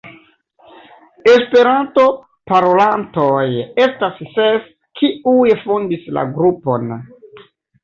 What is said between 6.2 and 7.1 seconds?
grupon.